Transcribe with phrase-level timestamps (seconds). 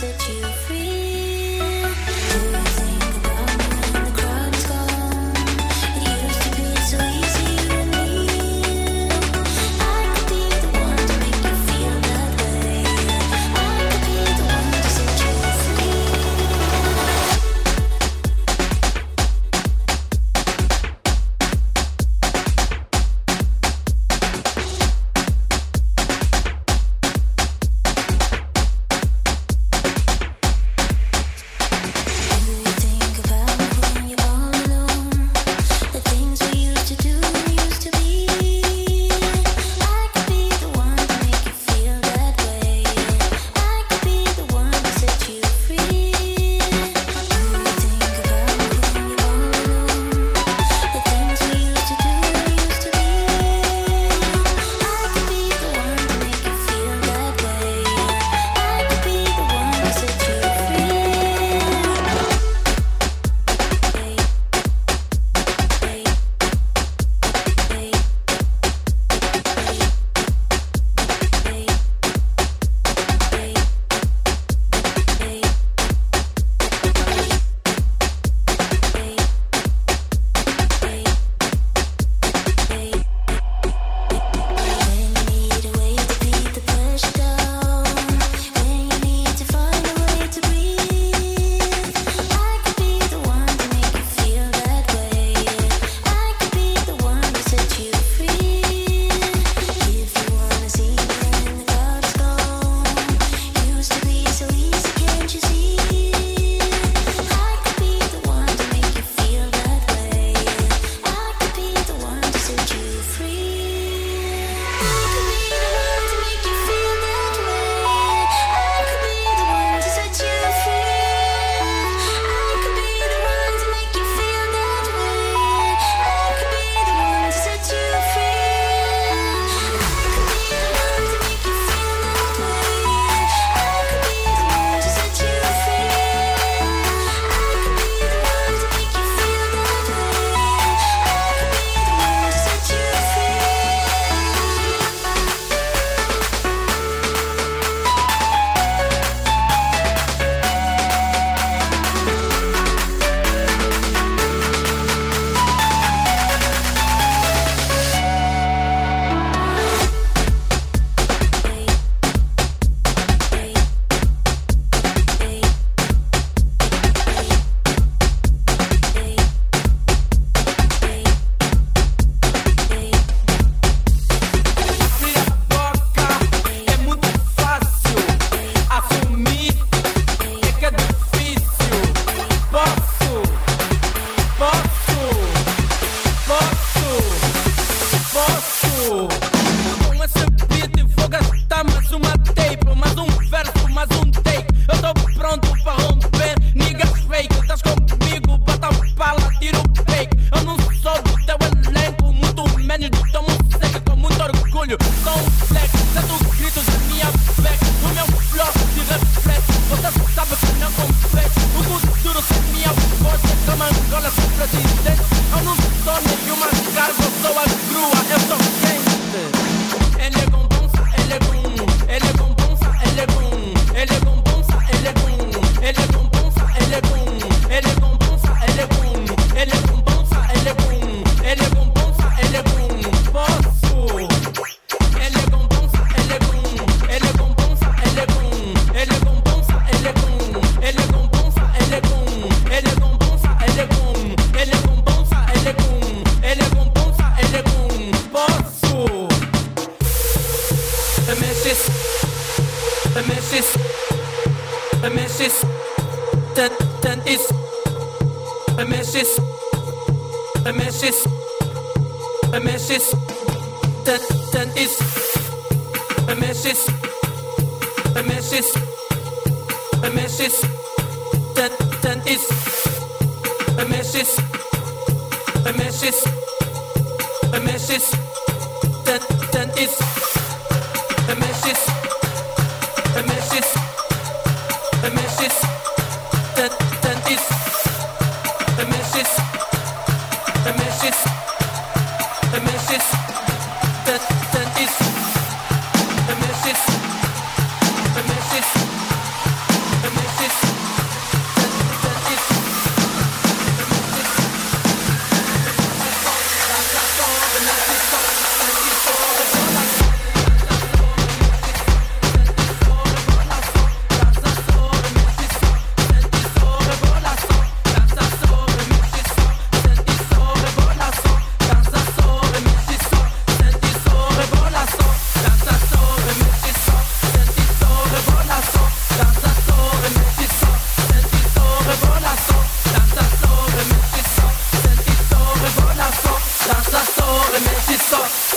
[0.00, 0.49] that you.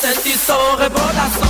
[0.03, 1.42] sentir son rebotação.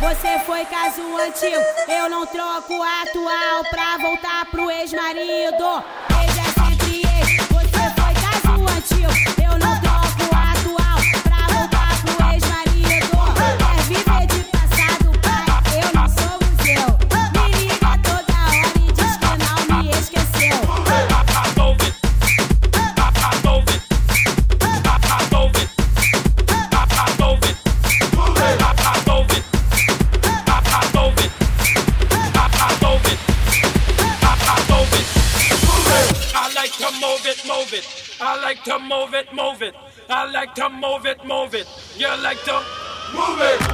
[0.00, 1.62] Você foi caso antigo.
[1.86, 5.84] Eu não troco atual pra voltar pro ex-marido.
[6.22, 7.46] Ex é sempre ex.
[7.48, 9.12] Você foi caso antigo.
[9.44, 9.89] Eu não troco.
[40.50, 41.68] like to move it, move it.
[41.96, 42.62] You like to
[43.14, 43.69] move it.